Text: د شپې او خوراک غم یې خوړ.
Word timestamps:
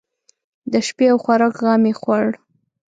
د 0.71 0.73
شپې 0.87 1.05
او 1.11 1.17
خوراک 1.23 1.53
غم 1.61 1.83
یې 1.89 1.93
خوړ. 2.01 2.25